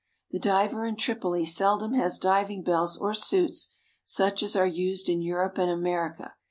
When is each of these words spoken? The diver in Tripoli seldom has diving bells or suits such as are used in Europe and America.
The 0.31 0.39
diver 0.39 0.83
in 0.87 0.95
Tripoli 0.95 1.45
seldom 1.45 1.93
has 1.93 2.17
diving 2.17 2.63
bells 2.63 2.97
or 2.97 3.13
suits 3.13 3.75
such 4.03 4.41
as 4.41 4.55
are 4.55 4.65
used 4.65 5.07
in 5.07 5.21
Europe 5.21 5.59
and 5.59 5.69
America. 5.69 6.33